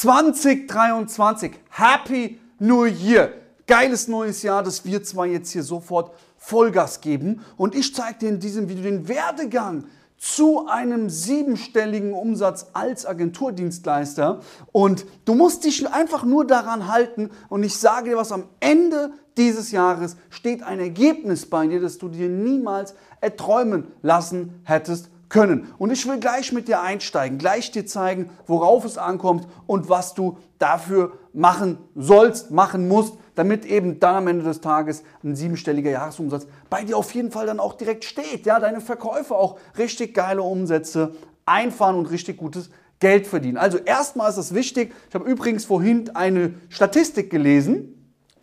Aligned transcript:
2023. 0.00 1.58
Happy 1.70 2.38
New 2.60 2.84
Year. 2.84 3.32
Geiles 3.66 4.06
neues 4.06 4.44
Jahr, 4.44 4.62
dass 4.62 4.84
wir 4.84 5.02
zwar 5.02 5.26
jetzt 5.26 5.50
hier 5.50 5.64
sofort 5.64 6.14
Vollgas 6.36 7.00
geben. 7.00 7.44
Und 7.56 7.74
ich 7.74 7.92
zeige 7.92 8.20
dir 8.20 8.28
in 8.28 8.38
diesem 8.38 8.68
Video 8.68 8.84
den 8.84 9.08
Werdegang 9.08 9.86
zu 10.16 10.68
einem 10.68 11.10
siebenstelligen 11.10 12.12
Umsatz 12.12 12.66
als 12.74 13.06
Agenturdienstleister. 13.06 14.38
Und 14.70 15.04
du 15.24 15.34
musst 15.34 15.64
dich 15.64 15.84
einfach 15.88 16.22
nur 16.22 16.46
daran 16.46 16.86
halten. 16.86 17.30
Und 17.48 17.64
ich 17.64 17.76
sage 17.76 18.10
dir 18.10 18.16
was, 18.16 18.30
am 18.30 18.44
Ende 18.60 19.10
dieses 19.36 19.72
Jahres 19.72 20.14
steht 20.30 20.62
ein 20.62 20.78
Ergebnis 20.78 21.50
bei 21.50 21.66
dir, 21.66 21.80
das 21.80 21.98
du 21.98 22.08
dir 22.08 22.28
niemals 22.28 22.94
erträumen 23.20 23.88
lassen 24.02 24.60
hättest 24.62 25.10
können. 25.28 25.72
Und 25.78 25.90
ich 25.90 26.06
will 26.06 26.18
gleich 26.18 26.52
mit 26.52 26.68
dir 26.68 26.80
einsteigen, 26.80 27.38
gleich 27.38 27.70
dir 27.70 27.86
zeigen, 27.86 28.30
worauf 28.46 28.84
es 28.84 28.98
ankommt 28.98 29.46
und 29.66 29.88
was 29.88 30.14
du 30.14 30.38
dafür 30.58 31.12
machen 31.32 31.78
sollst, 31.94 32.50
machen 32.50 32.88
musst, 32.88 33.14
damit 33.34 33.64
eben 33.64 34.00
dann 34.00 34.16
am 34.16 34.26
Ende 34.26 34.44
des 34.44 34.60
Tages 34.60 35.04
ein 35.22 35.36
siebenstelliger 35.36 35.90
Jahresumsatz 35.90 36.46
bei 36.70 36.82
dir 36.82 36.96
auf 36.96 37.14
jeden 37.14 37.30
Fall 37.30 37.46
dann 37.46 37.60
auch 37.60 37.74
direkt 37.74 38.04
steht. 38.04 38.46
Ja, 38.46 38.58
deine 38.58 38.80
Verkäufe 38.80 39.34
auch 39.34 39.58
richtig 39.76 40.14
geile 40.14 40.42
Umsätze 40.42 41.14
einfahren 41.46 41.96
und 41.96 42.06
richtig 42.06 42.36
gutes 42.36 42.70
Geld 43.00 43.26
verdienen. 43.26 43.56
Also 43.56 43.78
erstmal 43.78 44.30
ist 44.30 44.38
es 44.38 44.54
wichtig, 44.54 44.92
ich 45.08 45.14
habe 45.14 45.28
übrigens 45.28 45.64
vorhin 45.64 46.10
eine 46.16 46.54
Statistik 46.68 47.30
gelesen, 47.30 47.94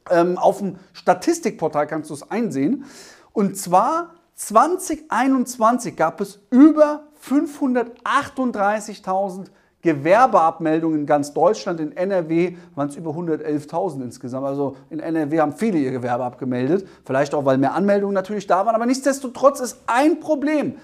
ähm, 0.09 0.37
auf 0.37 0.59
dem 0.59 0.77
Statistikportal 0.93 1.87
kannst 1.87 2.09
du 2.09 2.13
es 2.13 2.29
einsehen. 2.29 2.85
Und 3.33 3.57
zwar 3.57 4.13
2021 4.35 5.95
gab 5.95 6.21
es 6.21 6.39
über 6.51 7.07
538.000 7.23 9.47
Gewerbeabmeldungen 9.81 10.99
in 11.01 11.05
ganz 11.05 11.33
Deutschland. 11.33 11.79
In 11.79 11.95
NRW 11.95 12.57
waren 12.73 12.89
es 12.89 12.95
über 12.95 13.11
111.000 13.11 14.01
insgesamt. 14.03 14.45
Also 14.45 14.75
in 14.89 14.99
NRW 14.99 15.39
haben 15.39 15.53
viele 15.53 15.77
ihr 15.77 15.91
Gewerbe 15.91 16.25
abgemeldet. 16.25 16.85
Vielleicht 17.05 17.33
auch, 17.33 17.45
weil 17.45 17.57
mehr 17.57 17.73
Anmeldungen 17.73 18.13
natürlich 18.13 18.47
da 18.47 18.65
waren. 18.65 18.75
Aber 18.75 18.85
nichtsdestotrotz 18.85 19.61
ist 19.61 19.79
ein 19.87 20.19
Problem. 20.19 20.75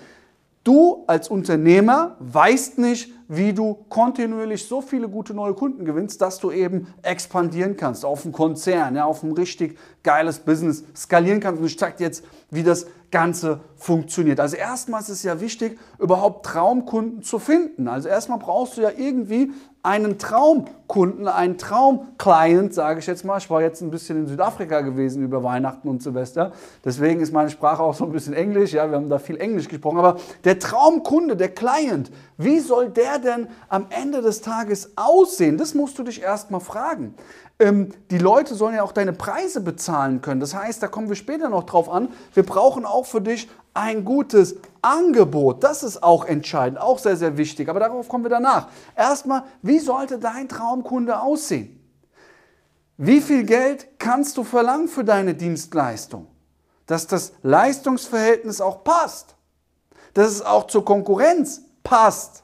Du 0.64 1.04
als 1.08 1.28
Unternehmer 1.28 2.16
weißt 2.20 2.78
nicht, 2.78 3.12
wie 3.34 3.54
du 3.54 3.86
kontinuierlich 3.88 4.68
so 4.68 4.82
viele 4.82 5.08
gute 5.08 5.34
neue 5.34 5.54
Kunden 5.54 5.86
gewinnst, 5.86 6.22
dass 6.22 6.38
du 6.40 6.52
eben 6.52 6.94
expandieren 7.02 7.78
kannst 7.78 8.04
auf 8.04 8.26
einen 8.26 8.34
Konzern, 8.34 8.98
ja, 8.98 9.06
auf 9.06 9.24
ein 9.24 9.32
richtig 9.32 9.78
geiles 10.04 10.40
Business 10.40 10.84
skalieren 10.94 11.40
kannst. 11.40 11.62
Und 11.62 11.68
ich 11.68 11.80
zeige 11.80 11.96
dir 11.96 12.04
jetzt, 12.08 12.26
wie 12.50 12.64
das 12.64 12.88
Ganze 13.10 13.62
funktioniert. 13.76 14.40
Also 14.40 14.58
erstmal 14.58 15.02
ist 15.02 15.10
es 15.10 15.24
ja 15.24 15.40
wichtig, 15.40 15.78
überhaupt 16.00 16.46
Traumkunden 16.46 17.24
zu 17.24 17.40
finden. 17.40 17.88
Also 17.88 18.10
erstmal 18.10 18.40
brauchst 18.40 18.78
du 18.78 18.82
ja 18.82 18.92
irgendwie 18.96 19.52
einen 19.84 20.20
Traumkunden, 20.20 21.28
einen 21.28 21.58
Traumclient, 21.58 22.74
sage 22.74 23.00
ich 23.00 23.08
jetzt 23.08 23.26
mal. 23.26 23.40
Ich 23.40 23.50
war 23.50 23.62
jetzt 23.62 23.82
ein 23.82 23.90
bisschen 23.90 24.18
in 24.18 24.28
Südafrika 24.28 24.82
gewesen 24.82 25.24
über 25.24 25.44
Weihnachten 25.44 25.90
und 25.90 26.04
Silvester. 26.04 26.52
Deswegen 26.86 27.20
ist 27.20 27.34
meine 27.34 27.50
Sprache 27.50 27.82
auch 27.82 27.96
so 27.96 28.06
ein 28.06 28.12
bisschen 28.12 28.34
Englisch. 28.34 28.74
Ja, 28.74 28.88
wir 28.90 28.98
haben 28.98 29.10
da 29.10 29.18
viel 29.18 29.38
Englisch 29.38 29.68
gesprochen. 29.68 29.98
Aber 29.98 30.18
der 30.44 30.60
Traumkunde, 30.60 31.36
der 31.36 31.50
Client, 31.50 32.12
wie 32.38 32.60
soll 32.60 32.90
der 32.90 33.18
denn 33.22 33.48
am 33.70 33.88
Ende 33.90 34.22
des 34.22 34.42
Tages 34.42 34.92
aussehen? 34.98 35.58
Das 35.58 35.74
musst 35.74 35.98
du 35.98 36.04
dich 36.04 36.22
erstmal 36.22 36.60
fragen. 36.60 37.16
Ähm, 37.60 37.94
die 38.10 38.18
Leute 38.18 38.56
sollen 38.56 38.76
ja 38.76 38.84
auch 38.84 38.92
deine 38.92 39.14
Preise 39.14 39.62
bezahlen 39.62 40.22
können. 40.22 40.40
Das 40.40 40.56
heißt, 40.56 40.82
da 40.82 40.88
kommen 40.88 41.10
wir 41.10 41.16
später 41.16 41.48
noch 41.48 41.64
drauf 41.64 41.90
an. 41.90 42.10
Wir 42.34 42.44
brauchen 42.44 42.86
auch 42.86 43.06
für 43.06 43.22
dich 43.22 43.48
ein 43.74 44.04
gutes 44.04 44.56
Angebot. 44.82 45.64
Das 45.64 45.84
ist 45.84 46.02
auch 46.02 46.26
entscheidend, 46.26 46.80
auch 46.82 47.00
sehr, 47.00 47.16
sehr 47.16 47.38
wichtig. 47.38 47.70
Aber 47.70 47.80
darauf 47.80 48.10
kommen 48.10 48.26
wir 48.26 48.30
danach. 48.30 48.68
Erstmal, 48.96 49.44
wie 49.62 49.80
sollte 49.80 50.18
dein 50.18 50.50
Traumkunde 50.50 51.20
aussehen? 51.22 51.78
Wie 52.98 53.22
viel 53.22 53.44
Geld 53.44 53.88
kannst 54.00 54.38
du 54.38 54.44
verlangen 54.44 54.88
für 54.88 55.04
deine 55.04 55.34
Dienstleistung? 55.34 56.28
Dass 56.88 57.08
das 57.08 57.34
Leistungsverhältnis 57.44 58.60
auch 58.60 58.84
passt. 58.84 59.36
Dass 60.14 60.28
es 60.28 60.42
auch 60.42 60.68
zur 60.68 60.84
Konkurrenz 60.84 61.62
passt. 61.84 62.44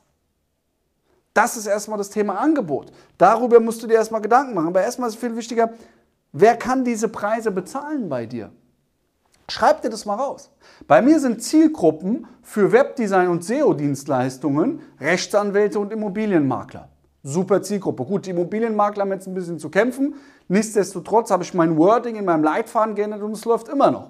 Das 1.37 1.55
ist 1.55 1.67
erstmal 1.67 1.99
das 1.99 2.09
Thema 2.09 2.39
Angebot. 2.39 2.91
Darüber 3.19 3.59
musst 3.59 3.83
du 3.83 3.85
dir 3.85 3.93
erstmal 3.93 4.21
Gedanken 4.21 4.55
machen. 4.55 4.69
Aber 4.69 4.81
erstmal 4.81 5.07
ist 5.07 5.19
viel 5.19 5.35
wichtiger, 5.35 5.69
wer 6.31 6.57
kann 6.57 6.83
diese 6.83 7.09
Preise 7.09 7.51
bezahlen 7.51 8.09
bei 8.09 8.25
dir? 8.25 8.49
Schreib 9.47 9.83
dir 9.83 9.91
das 9.91 10.07
mal 10.07 10.15
raus. 10.15 10.49
Bei 10.87 10.99
mir 10.99 11.19
sind 11.19 11.43
Zielgruppen 11.43 12.25
für 12.41 12.71
Webdesign 12.71 13.27
und 13.27 13.43
SEO-Dienstleistungen 13.43 14.81
Rechtsanwälte 14.99 15.77
und 15.77 15.93
Immobilienmakler. 15.93 16.89
Super 17.21 17.61
Zielgruppe. 17.61 18.03
Gut, 18.03 18.25
die 18.25 18.31
Immobilienmakler 18.31 19.03
haben 19.03 19.11
jetzt 19.11 19.27
ein 19.27 19.35
bisschen 19.35 19.59
zu 19.59 19.69
kämpfen. 19.69 20.15
Nichtsdestotrotz 20.47 21.29
habe 21.29 21.43
ich 21.43 21.53
mein 21.53 21.77
Wording 21.77 22.15
in 22.15 22.25
meinem 22.25 22.43
Leitfaden 22.43 22.95
geändert 22.95 23.21
und 23.21 23.33
es 23.33 23.45
läuft 23.45 23.67
immer 23.67 23.91
noch. 23.91 24.09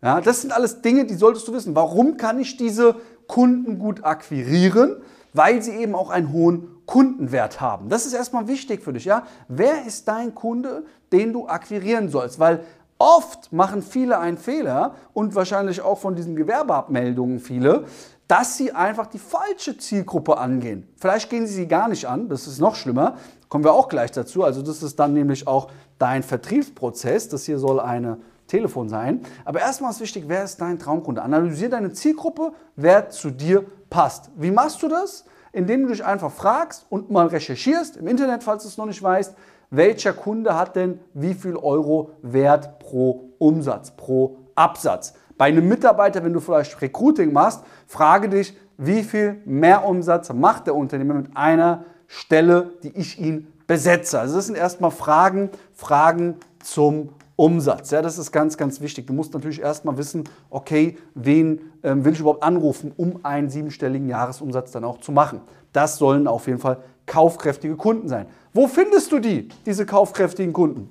Ja, 0.00 0.20
das 0.20 0.42
sind 0.42 0.52
alles 0.52 0.80
Dinge, 0.80 1.06
die 1.06 1.14
solltest 1.14 1.48
du 1.48 1.52
wissen. 1.52 1.74
Warum 1.74 2.18
kann 2.18 2.38
ich 2.38 2.56
diese 2.56 2.94
Kunden 3.26 3.80
gut 3.80 4.04
akquirieren? 4.04 5.02
Weil 5.32 5.62
sie 5.62 5.72
eben 5.72 5.94
auch 5.94 6.10
einen 6.10 6.32
hohen 6.32 6.68
Kundenwert 6.86 7.60
haben. 7.60 7.88
Das 7.88 8.06
ist 8.06 8.12
erstmal 8.12 8.48
wichtig 8.48 8.82
für 8.82 8.92
dich. 8.92 9.04
Ja? 9.04 9.24
Wer 9.48 9.86
ist 9.86 10.08
dein 10.08 10.34
Kunde, 10.34 10.84
den 11.12 11.32
du 11.32 11.48
akquirieren 11.48 12.08
sollst? 12.08 12.38
Weil 12.38 12.64
Oft 13.04 13.52
machen 13.52 13.82
viele 13.82 14.20
einen 14.20 14.38
Fehler 14.38 14.94
und 15.12 15.34
wahrscheinlich 15.34 15.80
auch 15.80 15.98
von 15.98 16.14
diesen 16.14 16.36
Gewerbeabmeldungen 16.36 17.40
viele, 17.40 17.86
dass 18.28 18.56
sie 18.56 18.70
einfach 18.70 19.08
die 19.08 19.18
falsche 19.18 19.76
Zielgruppe 19.76 20.38
angehen. 20.38 20.86
Vielleicht 20.98 21.28
gehen 21.28 21.48
sie 21.48 21.54
sie 21.54 21.66
gar 21.66 21.88
nicht 21.88 22.06
an, 22.06 22.28
das 22.28 22.46
ist 22.46 22.60
noch 22.60 22.76
schlimmer, 22.76 23.16
kommen 23.48 23.64
wir 23.64 23.72
auch 23.72 23.88
gleich 23.88 24.12
dazu. 24.12 24.44
Also 24.44 24.62
das 24.62 24.84
ist 24.84 25.00
dann 25.00 25.14
nämlich 25.14 25.48
auch 25.48 25.68
dein 25.98 26.22
Vertriebsprozess, 26.22 27.28
das 27.28 27.44
hier 27.44 27.58
soll 27.58 27.80
eine 27.80 28.18
Telefon 28.46 28.88
sein. 28.88 29.22
Aber 29.44 29.58
erstmal 29.58 29.90
ist 29.90 29.98
wichtig, 29.98 30.26
wer 30.28 30.44
ist 30.44 30.60
dein 30.60 30.78
Traumkunde? 30.78 31.22
Analysiere 31.22 31.70
deine 31.70 31.92
Zielgruppe, 31.92 32.52
wer 32.76 33.10
zu 33.10 33.32
dir 33.32 33.64
passt. 33.92 34.30
Wie 34.36 34.50
machst 34.50 34.82
du 34.82 34.88
das? 34.88 35.24
Indem 35.52 35.82
du 35.82 35.88
dich 35.88 36.04
einfach 36.04 36.32
fragst 36.32 36.86
und 36.88 37.10
mal 37.10 37.26
recherchierst 37.26 37.98
im 37.98 38.08
Internet, 38.08 38.42
falls 38.42 38.62
du 38.62 38.68
es 38.70 38.78
noch 38.78 38.86
nicht 38.86 39.02
weißt, 39.02 39.36
welcher 39.70 40.14
Kunde 40.14 40.56
hat 40.56 40.76
denn 40.76 40.98
wie 41.12 41.34
viel 41.34 41.56
Euro 41.56 42.10
Wert 42.22 42.78
pro 42.78 43.34
Umsatz, 43.38 43.90
pro 43.90 44.38
Absatz. 44.54 45.14
Bei 45.36 45.46
einem 45.46 45.68
Mitarbeiter, 45.68 46.24
wenn 46.24 46.32
du 46.32 46.40
vielleicht 46.40 46.80
Recruiting 46.80 47.32
machst, 47.32 47.62
frage 47.86 48.28
dich, 48.28 48.56
wie 48.78 49.02
viel 49.02 49.42
Mehrumsatz 49.44 50.32
macht 50.32 50.66
der 50.66 50.74
Unternehmer 50.74 51.14
mit 51.14 51.36
einer 51.36 51.84
Stelle, 52.06 52.72
die 52.82 52.96
ich 52.96 53.18
ihn 53.18 53.52
besetze. 53.66 54.20
Also 54.20 54.36
das 54.36 54.46
sind 54.46 54.56
erstmal 54.56 54.90
Fragen, 54.90 55.50
Fragen 55.74 56.36
zum 56.62 57.10
Umsatz. 57.36 57.90
Ja, 57.90 58.02
das 58.02 58.18
ist 58.18 58.32
ganz, 58.32 58.56
ganz 58.56 58.80
wichtig. 58.80 59.06
Du 59.06 59.12
musst 59.12 59.32
natürlich 59.34 59.60
erstmal 59.60 59.96
wissen, 59.96 60.24
okay, 60.50 60.98
wen 61.14 61.72
ähm, 61.82 62.04
will 62.04 62.12
ich 62.12 62.20
überhaupt 62.20 62.42
anrufen, 62.42 62.92
um 62.96 63.20
einen 63.24 63.48
siebenstelligen 63.48 64.08
Jahresumsatz 64.08 64.72
dann 64.72 64.84
auch 64.84 64.98
zu 64.98 65.12
machen. 65.12 65.40
Das 65.72 65.96
sollen 65.96 66.26
auf 66.26 66.46
jeden 66.46 66.58
Fall 66.58 66.78
kaufkräftige 67.06 67.76
Kunden 67.76 68.08
sein. 68.08 68.26
Wo 68.52 68.68
findest 68.68 69.10
du 69.12 69.18
die, 69.18 69.48
diese 69.66 69.86
kaufkräftigen 69.86 70.52
Kunden? 70.52 70.90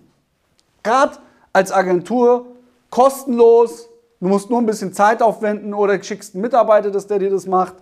Gerade 0.83 1.17
als 1.53 1.71
Agentur 1.71 2.47
kostenlos, 2.89 3.87
du 4.19 4.27
musst 4.27 4.49
nur 4.49 4.59
ein 4.59 4.65
bisschen 4.65 4.93
Zeit 4.93 5.21
aufwenden 5.21 5.73
oder 5.73 6.01
schickst 6.01 6.33
einen 6.33 6.41
Mitarbeiter, 6.41 6.91
dass 6.91 7.07
der 7.07 7.19
dir 7.19 7.29
das 7.29 7.45
macht. 7.45 7.75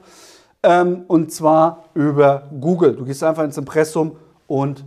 Ähm, 0.61 1.05
und 1.07 1.31
zwar 1.31 1.85
über 1.93 2.49
Google. 2.59 2.95
Du 2.95 3.05
gehst 3.05 3.23
einfach 3.23 3.43
ins 3.43 3.57
Impressum 3.57 4.17
und 4.47 4.83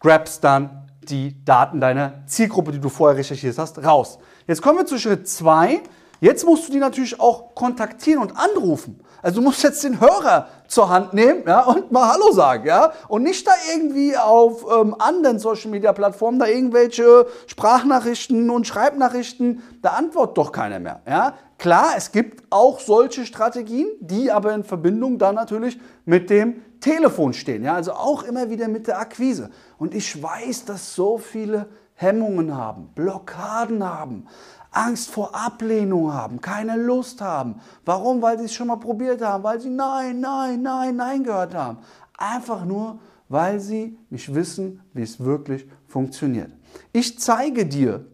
grabst 0.00 0.42
dann 0.42 0.79
die 1.02 1.44
Daten 1.44 1.80
deiner 1.80 2.26
Zielgruppe, 2.26 2.72
die 2.72 2.80
du 2.80 2.88
vorher 2.88 3.18
recherchiert 3.18 3.58
hast, 3.58 3.82
raus. 3.84 4.18
Jetzt 4.46 4.62
kommen 4.62 4.78
wir 4.78 4.86
zu 4.86 4.98
Schritt 4.98 5.28
2. 5.28 5.80
Jetzt 6.20 6.44
musst 6.44 6.68
du 6.68 6.72
die 6.72 6.78
natürlich 6.78 7.18
auch 7.18 7.54
kontaktieren 7.54 8.22
und 8.22 8.36
anrufen. 8.36 9.00
Also 9.22 9.40
du 9.40 9.44
musst 9.46 9.62
jetzt 9.62 9.84
den 9.84 10.00
Hörer 10.00 10.48
zur 10.66 10.88
Hand 10.88 11.12
nehmen 11.14 11.42
ja, 11.46 11.64
und 11.64 11.90
mal 11.92 12.12
Hallo 12.12 12.32
sagen. 12.32 12.66
Ja? 12.66 12.92
Und 13.08 13.22
nicht 13.22 13.46
da 13.46 13.52
irgendwie 13.74 14.16
auf 14.16 14.64
ähm, 14.72 14.94
anderen 14.98 15.38
Social-Media-Plattformen 15.38 16.38
da 16.38 16.46
irgendwelche 16.46 17.26
Sprachnachrichten 17.46 18.50
und 18.50 18.66
Schreibnachrichten, 18.66 19.62
da 19.82 19.90
antwortet 19.90 20.38
doch 20.38 20.52
keiner 20.52 20.78
mehr. 20.78 21.00
Ja? 21.06 21.34
Klar, 21.58 21.92
es 21.96 22.12
gibt 22.12 22.44
auch 22.50 22.80
solche 22.80 23.26
Strategien, 23.26 23.88
die 24.00 24.30
aber 24.30 24.54
in 24.54 24.64
Verbindung 24.64 25.18
dann 25.18 25.34
natürlich 25.34 25.78
mit 26.04 26.30
dem 26.30 26.62
Telefon 26.80 27.32
stehen. 27.32 27.64
Ja? 27.64 27.74
Also 27.74 27.92
auch 27.92 28.22
immer 28.22 28.48
wieder 28.48 28.68
mit 28.68 28.86
der 28.86 28.98
Akquise. 28.98 29.50
Und 29.78 29.94
ich 29.94 30.22
weiß, 30.22 30.64
dass 30.64 30.94
so 30.94 31.18
viele 31.18 31.66
Hemmungen 32.00 32.56
haben, 32.56 32.88
Blockaden 32.94 33.84
haben. 33.84 34.26
Angst 34.70 35.10
vor 35.10 35.34
Ablehnung 35.34 36.14
haben, 36.14 36.40
keine 36.40 36.76
Lust 36.76 37.20
haben. 37.20 37.56
Warum? 37.84 38.22
Weil 38.22 38.38
sie 38.38 38.44
es 38.44 38.54
schon 38.54 38.68
mal 38.68 38.76
probiert 38.76 39.20
haben, 39.20 39.42
weil 39.42 39.60
sie 39.60 39.68
Nein, 39.68 40.20
Nein, 40.20 40.62
Nein, 40.62 40.96
Nein 40.96 41.24
gehört 41.24 41.54
haben. 41.54 41.78
Einfach 42.16 42.64
nur, 42.64 43.00
weil 43.28 43.60
sie 43.60 43.98
nicht 44.08 44.32
wissen, 44.34 44.80
wie 44.94 45.02
es 45.02 45.20
wirklich 45.20 45.66
funktioniert. 45.88 46.50
Ich 46.92 47.18
zeige 47.18 47.66
dir, 47.66 48.06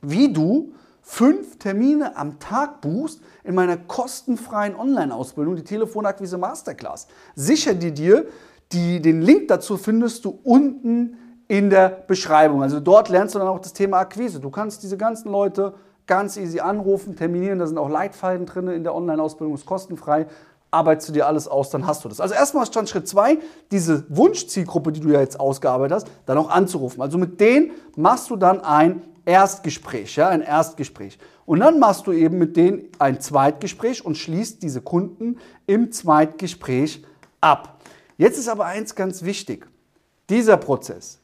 wie 0.00 0.32
du 0.32 0.72
fünf 1.02 1.58
Termine 1.58 2.16
am 2.16 2.38
Tag 2.38 2.80
buchst 2.80 3.20
in 3.44 3.54
meiner 3.54 3.76
kostenfreien 3.76 4.74
Online-Ausbildung, 4.74 5.56
die 5.56 5.64
Telefonakquise 5.64 6.38
Masterclass. 6.38 7.08
Sicher 7.34 7.74
dir 7.74 7.90
dir 7.90 8.26
Die, 8.72 9.00
den 9.00 9.22
Link 9.22 9.48
dazu 9.48 9.78
findest 9.78 10.24
du 10.24 10.38
unten 10.44 11.16
in 11.48 11.70
der 11.70 11.88
Beschreibung. 12.06 12.62
Also 12.62 12.78
dort 12.78 13.08
lernst 13.08 13.34
du 13.34 13.38
dann 13.38 13.48
auch 13.48 13.58
das 13.58 13.72
Thema 13.72 13.98
Akquise. 13.98 14.38
Du 14.38 14.50
kannst 14.50 14.82
diese 14.82 14.96
ganzen 14.96 15.32
Leute 15.32 15.74
ganz 16.06 16.36
easy 16.36 16.60
anrufen, 16.60 17.16
terminieren. 17.16 17.58
Da 17.58 17.66
sind 17.66 17.78
auch 17.78 17.88
Leitfallen 17.88 18.46
drin 18.46 18.68
in 18.68 18.84
der 18.84 18.94
Online-Ausbildung, 18.94 19.54
ist 19.54 19.66
kostenfrei. 19.66 20.26
Arbeitest 20.70 21.08
du 21.08 21.12
dir 21.14 21.26
alles 21.26 21.48
aus, 21.48 21.70
dann 21.70 21.86
hast 21.86 22.04
du 22.04 22.10
das. 22.10 22.20
Also 22.20 22.34
erstmal 22.34 22.66
stand 22.66 22.90
Schritt 22.90 23.08
zwei, 23.08 23.38
diese 23.70 24.04
Wunschzielgruppe, 24.10 24.92
die 24.92 25.00
du 25.00 25.08
ja 25.08 25.20
jetzt 25.20 25.40
ausgearbeitet 25.40 25.94
hast, 25.96 26.06
dann 26.26 26.36
auch 26.36 26.50
anzurufen. 26.50 27.00
Also 27.00 27.16
mit 27.16 27.40
denen 27.40 27.70
machst 27.96 28.28
du 28.28 28.36
dann 28.36 28.60
ein 28.60 29.02
Erstgespräch, 29.24 30.16
ja, 30.16 30.28
ein 30.28 30.42
Erstgespräch. 30.42 31.18
Und 31.46 31.60
dann 31.60 31.78
machst 31.78 32.06
du 32.06 32.12
eben 32.12 32.36
mit 32.36 32.58
denen 32.58 32.88
ein 32.98 33.20
Zweitgespräch 33.20 34.04
und 34.04 34.18
schließt 34.18 34.62
diese 34.62 34.82
Kunden 34.82 35.38
im 35.66 35.90
Zweitgespräch 35.90 37.02
ab. 37.40 37.78
Jetzt 38.18 38.38
ist 38.38 38.48
aber 38.48 38.66
eins 38.66 38.94
ganz 38.94 39.22
wichtig. 39.22 39.66
Dieser 40.28 40.58
Prozess, 40.58 41.20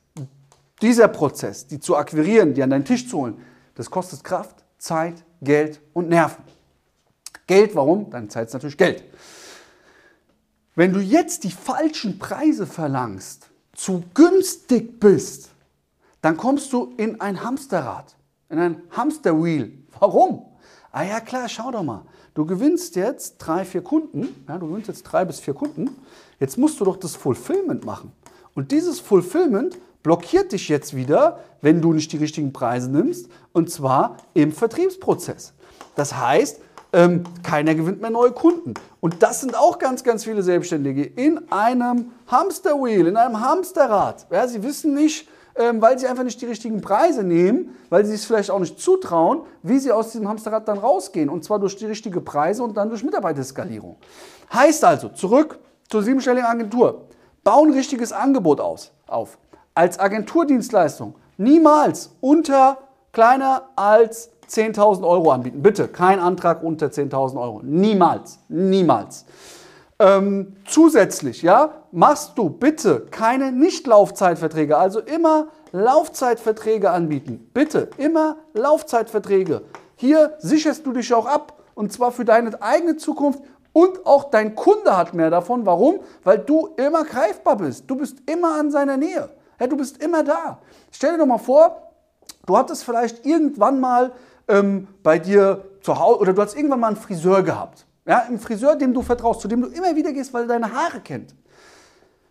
dieser 0.82 1.08
Prozess, 1.08 1.66
die 1.66 1.80
zu 1.80 1.96
akquirieren, 1.96 2.54
die 2.54 2.62
an 2.62 2.70
deinen 2.70 2.84
Tisch 2.84 3.08
zu 3.08 3.18
holen, 3.18 3.40
das 3.74 3.90
kostet 3.90 4.24
Kraft, 4.24 4.64
Zeit, 4.78 5.24
Geld 5.40 5.80
und 5.92 6.08
Nerven. 6.08 6.44
Geld, 7.46 7.74
warum? 7.74 8.10
Deine 8.10 8.28
Zeit 8.28 8.48
ist 8.48 8.54
natürlich 8.54 8.76
Geld. 8.76 9.04
Wenn 10.74 10.92
du 10.92 11.00
jetzt 11.00 11.44
die 11.44 11.50
falschen 11.50 12.18
Preise 12.18 12.66
verlangst, 12.66 13.50
zu 13.74 14.02
günstig 14.14 14.98
bist, 14.98 15.50
dann 16.20 16.36
kommst 16.36 16.72
du 16.72 16.94
in 16.96 17.20
ein 17.20 17.42
Hamsterrad, 17.42 18.16
in 18.48 18.58
ein 18.58 18.82
Hamsterwheel. 18.90 19.84
Warum? 19.98 20.46
Ah 20.90 21.02
ja 21.02 21.20
klar, 21.20 21.48
schau 21.48 21.70
doch 21.70 21.82
mal. 21.82 22.02
Du 22.34 22.46
gewinnst 22.46 22.96
jetzt 22.96 23.38
drei, 23.38 23.64
vier 23.64 23.82
Kunden, 23.82 24.44
ja, 24.48 24.58
du 24.58 24.68
gewinnst 24.68 24.88
jetzt 24.88 25.02
drei 25.04 25.24
bis 25.24 25.38
vier 25.38 25.54
Kunden. 25.54 25.90
Jetzt 26.40 26.58
musst 26.58 26.80
du 26.80 26.84
doch 26.84 26.96
das 26.96 27.14
Fulfillment 27.14 27.84
machen. 27.84 28.12
Und 28.54 28.72
dieses 28.72 29.00
Fulfillment 29.00 29.78
blockiert 30.04 30.52
dich 30.52 30.68
jetzt 30.68 30.94
wieder, 30.94 31.40
wenn 31.62 31.80
du 31.80 31.92
nicht 31.92 32.12
die 32.12 32.18
richtigen 32.18 32.52
Preise 32.52 32.88
nimmst, 32.88 33.28
und 33.52 33.70
zwar 33.70 34.18
im 34.34 34.52
Vertriebsprozess. 34.52 35.54
Das 35.96 36.16
heißt, 36.16 36.60
ähm, 36.92 37.24
keiner 37.42 37.74
gewinnt 37.74 38.00
mehr 38.00 38.10
neue 38.10 38.30
Kunden. 38.30 38.74
Und 39.00 39.22
das 39.22 39.40
sind 39.40 39.56
auch 39.56 39.78
ganz, 39.78 40.04
ganz 40.04 40.22
viele 40.22 40.42
Selbstständige 40.42 41.04
in 41.04 41.50
einem 41.50 42.12
Hamsterwheel, 42.28 43.08
in 43.08 43.16
einem 43.16 43.40
Hamsterrad. 43.40 44.26
Ja, 44.30 44.46
sie 44.46 44.62
wissen 44.62 44.94
nicht, 44.94 45.26
ähm, 45.56 45.80
weil 45.80 45.98
sie 45.98 46.06
einfach 46.06 46.22
nicht 46.22 46.40
die 46.40 46.46
richtigen 46.46 46.80
Preise 46.80 47.24
nehmen, 47.24 47.74
weil 47.88 48.04
sie 48.04 48.14
es 48.14 48.24
vielleicht 48.24 48.50
auch 48.50 48.60
nicht 48.60 48.78
zutrauen, 48.78 49.40
wie 49.62 49.78
sie 49.78 49.90
aus 49.90 50.12
diesem 50.12 50.28
Hamsterrad 50.28 50.68
dann 50.68 50.78
rausgehen. 50.78 51.28
Und 51.28 51.44
zwar 51.44 51.58
durch 51.58 51.76
die 51.76 51.86
richtigen 51.86 52.24
Preise 52.24 52.62
und 52.62 52.76
dann 52.76 52.90
durch 52.90 53.02
Mitarbeiterskalierung. 53.02 53.96
Heißt 54.52 54.84
also, 54.84 55.08
zurück 55.08 55.58
zur 55.88 56.02
siebenstelligen 56.02 56.46
Agentur. 56.46 57.06
Bau 57.42 57.62
ein 57.64 57.72
richtiges 57.72 58.12
Angebot 58.12 58.60
aus, 58.60 58.92
auf. 59.06 59.38
Als 59.74 59.98
Agenturdienstleistung 59.98 61.14
niemals 61.36 62.14
unter 62.20 62.78
kleiner 63.12 63.70
als 63.76 64.30
10.000 64.48 65.06
Euro 65.06 65.32
anbieten. 65.32 65.62
Bitte, 65.62 65.88
kein 65.88 66.20
Antrag 66.20 66.62
unter 66.62 66.86
10.000 66.86 67.40
Euro. 67.40 67.60
Niemals, 67.62 68.38
niemals. 68.48 69.24
Ähm, 69.98 70.56
zusätzlich, 70.66 71.42
ja, 71.42 71.70
machst 71.92 72.36
du 72.36 72.50
bitte 72.50 73.06
keine 73.10 73.52
Nichtlaufzeitverträge, 73.52 74.76
also 74.76 75.00
immer 75.00 75.48
Laufzeitverträge 75.72 76.90
anbieten. 76.90 77.50
Bitte, 77.54 77.88
immer 77.96 78.36
Laufzeitverträge. 78.52 79.62
Hier 79.96 80.34
sicherst 80.38 80.84
du 80.86 80.92
dich 80.92 81.14
auch 81.14 81.26
ab 81.26 81.62
und 81.74 81.92
zwar 81.92 82.12
für 82.12 82.24
deine 82.24 82.60
eigene 82.60 82.96
Zukunft 82.96 83.40
und 83.72 84.04
auch 84.06 84.30
dein 84.30 84.54
Kunde 84.54 84.96
hat 84.96 85.14
mehr 85.14 85.30
davon. 85.30 85.66
Warum? 85.66 86.00
Weil 86.22 86.38
du 86.38 86.68
immer 86.76 87.04
greifbar 87.04 87.56
bist. 87.56 87.88
Du 87.88 87.96
bist 87.96 88.18
immer 88.26 88.58
an 88.58 88.70
seiner 88.70 88.96
Nähe. 88.96 89.30
Ja, 89.58 89.66
du 89.66 89.76
bist 89.76 90.02
immer 90.02 90.24
da. 90.24 90.58
Stell 90.90 91.12
dir 91.12 91.18
doch 91.18 91.26
mal 91.26 91.38
vor, 91.38 91.92
du 92.46 92.56
hattest 92.56 92.84
vielleicht 92.84 93.24
irgendwann 93.24 93.80
mal 93.80 94.12
ähm, 94.48 94.88
bei 95.02 95.18
dir 95.18 95.64
zu 95.80 95.98
Hause 95.98 96.20
oder 96.20 96.32
du 96.32 96.42
hast 96.42 96.56
irgendwann 96.56 96.80
mal 96.80 96.88
einen 96.88 96.96
Friseur 96.96 97.42
gehabt. 97.42 97.86
Ja, 98.06 98.22
einen 98.22 98.38
Friseur, 98.38 98.76
dem 98.76 98.92
du 98.92 99.02
vertraust, 99.02 99.40
zu 99.40 99.48
dem 99.48 99.62
du 99.62 99.68
immer 99.68 99.94
wieder 99.96 100.12
gehst, 100.12 100.32
weil 100.34 100.42
er 100.42 100.48
deine 100.48 100.72
Haare 100.72 101.00
kennt. 101.00 101.34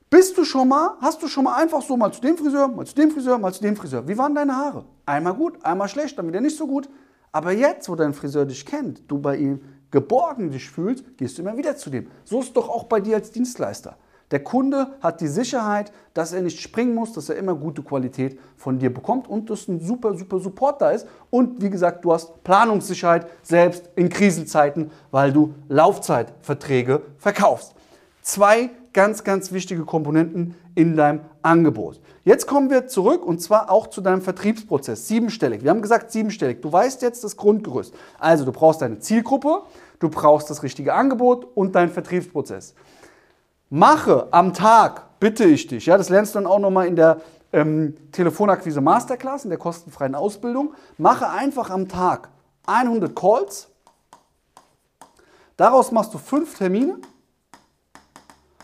Bist 0.10 0.38
du 0.38 0.46
schon 0.46 0.68
mal, 0.68 0.96
hast 1.02 1.24
du 1.24 1.28
schon 1.28 1.46
mal 1.46 1.56
einfach 1.56 1.82
so 1.82 1.98
mal 1.98 2.12
zu 2.12 2.22
dem 2.22 2.38
Friseur, 2.38 2.68
mal 2.68 2.86
zu 2.86 2.94
dem 2.94 3.10
Friseur, 3.10 3.40
mal 3.40 3.52
zu 3.52 3.64
dem 3.64 3.76
Friseur. 3.76 4.08
Wie 4.08 4.16
waren 4.16 4.36
deine 4.36 4.56
Haare? 4.56 4.86
Einmal 5.08 5.34
gut, 5.34 5.66
einmal 5.66 5.88
schlecht, 5.88 6.20
dann 6.20 6.28
wieder 6.28 6.40
nicht 6.40 6.56
so 6.56 6.68
gut. 6.68 6.88
Aber 7.32 7.52
jetzt, 7.52 7.90
wo 7.90 7.96
dein 7.96 8.14
Friseur 8.14 8.46
dich 8.46 8.64
kennt, 8.64 9.10
du 9.10 9.18
bei 9.18 9.38
ihm 9.38 9.62
geborgen 9.90 10.52
dich 10.52 10.70
fühlst, 10.70 11.18
gehst 11.18 11.38
du 11.38 11.42
immer 11.42 11.58
wieder 11.58 11.76
zu 11.78 11.90
dem. 11.90 12.12
So 12.26 12.42
ist 12.42 12.48
es 12.50 12.54
doch 12.54 12.70
auch 12.70 12.84
bei 12.84 13.00
dir 13.00 13.16
als 13.16 13.32
Dienstleister. 13.32 13.98
Der 14.34 14.44
Kunde 14.44 14.88
hat 15.00 15.22
die 15.22 15.28
Sicherheit, 15.28 15.92
dass 16.16 16.34
er 16.34 16.42
nicht 16.42 16.60
springen 16.60 16.96
muss, 16.96 17.14
dass 17.14 17.30
er 17.30 17.36
immer 17.36 17.54
gute 17.54 17.84
Qualität 17.84 18.40
von 18.58 18.80
dir 18.80 18.92
bekommt 18.92 19.30
und 19.30 19.52
dass 19.52 19.68
ein 19.68 19.80
super, 19.80 20.18
super 20.18 20.40
Support 20.40 20.82
da 20.82 20.90
ist. 20.90 21.06
Und 21.30 21.62
wie 21.62 21.70
gesagt, 21.70 22.04
du 22.04 22.12
hast 22.12 22.44
Planungssicherheit 22.44 23.28
selbst 23.44 23.92
in 23.96 24.10
Krisenzeiten, 24.10 24.90
weil 25.12 25.32
du 25.32 25.54
Laufzeitverträge 25.70 27.04
verkaufst. 27.20 27.76
Zwei 28.24 28.72
ganz, 28.92 29.24
ganz 29.24 29.52
wichtige 29.52 29.86
Komponenten 29.86 30.56
in 30.74 30.96
deinem 30.96 31.20
Angebot. 31.44 32.02
Jetzt 32.24 32.48
kommen 32.48 32.72
wir 32.72 32.88
zurück 32.88 33.24
und 33.24 33.40
zwar 33.40 33.70
auch 33.70 33.86
zu 33.86 34.02
deinem 34.02 34.24
Vertriebsprozess. 34.24 35.08
Siebenstellig. 35.08 35.62
Wir 35.62 35.70
haben 35.70 35.84
gesagt 35.84 36.12
siebenstellig. 36.12 36.60
Du 36.60 36.72
weißt 36.72 37.04
jetzt 37.04 37.24
das 37.24 37.38
Grundgerüst. 37.38 37.94
Also 38.18 38.46
du 38.46 38.52
brauchst 38.52 38.82
deine 38.82 38.98
Zielgruppe, 38.98 39.60
du 40.00 40.10
brauchst 40.10 40.50
das 40.50 40.64
richtige 40.64 40.96
Angebot 40.96 41.46
und 41.54 41.76
deinen 41.76 41.92
Vertriebsprozess. 41.92 42.74
Mache 43.76 44.28
am 44.30 44.54
Tag, 44.54 45.20
bitte 45.20 45.46
ich 45.46 45.66
dich, 45.66 45.88
ja, 45.88 45.98
das 45.98 46.10
lernst 46.10 46.36
du 46.36 46.38
dann 46.38 46.46
auch 46.46 46.60
nochmal 46.60 46.86
in 46.86 46.96
der 46.96 47.22
ähm, 47.52 47.96
Telefonakquise 48.12 48.82
Masterclass, 48.82 49.46
in 49.46 49.50
der 49.50 49.58
kostenfreien 49.58 50.14
Ausbildung, 50.14 50.76
mache 51.00 51.28
einfach 51.28 51.72
am 51.72 51.90
Tag 51.90 52.30
100 52.68 53.16
Calls, 53.16 53.70
daraus 55.58 55.92
machst 55.92 56.14
du 56.14 56.20
fünf 56.20 56.56
Termine, 56.56 57.00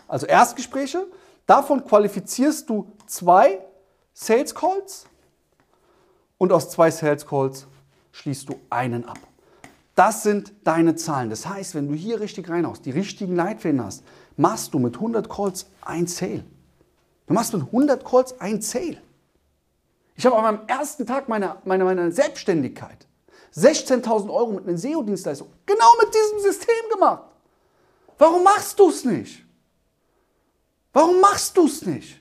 also 0.06 0.26
Erstgespräche, 0.26 1.08
davon 1.44 1.84
qualifizierst 1.84 2.70
du 2.70 2.92
zwei 3.06 3.58
Sales 4.12 4.54
Calls 4.54 5.06
und 6.38 6.52
aus 6.52 6.70
zwei 6.70 6.88
Sales 6.92 7.26
Calls 7.26 7.66
schließt 8.12 8.48
du 8.48 8.60
einen 8.70 9.04
ab. 9.06 9.18
Das 9.94 10.22
sind 10.22 10.52
deine 10.64 10.94
Zahlen. 10.94 11.30
Das 11.30 11.46
heißt, 11.46 11.74
wenn 11.74 11.88
du 11.88 11.94
hier 11.94 12.20
richtig 12.20 12.48
reinhaust, 12.48 12.86
die 12.86 12.90
richtigen 12.90 13.36
Leitfäden 13.36 13.84
hast, 13.84 14.04
machst 14.36 14.72
du 14.72 14.78
mit 14.78 14.94
100 14.94 15.28
Calls 15.28 15.66
ein 15.82 16.06
Sale. 16.06 16.44
Du 17.26 17.34
machst 17.34 17.52
mit 17.52 17.62
100 17.62 18.04
Calls 18.04 18.40
ein 18.40 18.62
Sale. 18.62 18.98
Ich 20.16 20.26
habe 20.26 20.36
am 20.36 20.60
ersten 20.66 21.06
Tag 21.06 21.28
meiner, 21.28 21.60
meiner, 21.64 21.84
meiner 21.84 22.10
Selbstständigkeit 22.12 23.06
16.000 23.54 24.30
Euro 24.32 24.52
mit 24.52 24.68
einer 24.68 24.78
SEO-Dienstleistung 24.78 25.48
genau 25.66 25.92
mit 26.00 26.14
diesem 26.14 26.40
System 26.40 26.90
gemacht. 26.92 27.24
Warum 28.18 28.44
machst 28.44 28.78
du 28.78 28.90
es 28.90 29.04
nicht? 29.04 29.44
Warum 30.92 31.20
machst 31.20 31.56
du 31.56 31.66
es 31.66 31.86
nicht? 31.86 32.20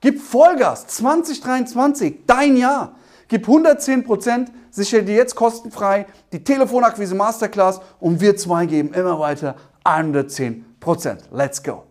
Gib 0.00 0.20
Vollgas 0.20 0.86
2023, 0.86 2.20
dein 2.26 2.56
Jahr. 2.56 2.96
Gib 3.30 3.46
110 3.46 4.02
Prozent, 4.02 4.50
sichere 4.72 5.04
dir 5.04 5.14
jetzt 5.14 5.36
kostenfrei 5.36 6.06
die 6.32 6.42
Telefonakquise 6.42 7.14
Masterclass 7.14 7.80
und 8.00 8.20
wir 8.20 8.36
zwei 8.36 8.66
geben 8.66 8.92
immer 8.92 9.20
weiter 9.20 9.54
110 9.84 10.64
Prozent. 10.80 11.22
Let's 11.30 11.62
go. 11.62 11.89